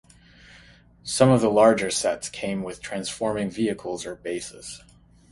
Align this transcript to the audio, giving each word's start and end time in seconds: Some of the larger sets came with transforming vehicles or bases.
Some 1.03 1.29
of 1.29 1.41
the 1.41 1.51
larger 1.51 1.91
sets 1.91 2.27
came 2.27 2.63
with 2.63 2.81
transforming 2.81 3.51
vehicles 3.51 4.03
or 4.03 4.15
bases. 4.15 4.81